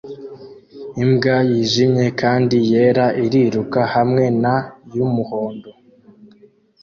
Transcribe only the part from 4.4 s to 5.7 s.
na yumuhondo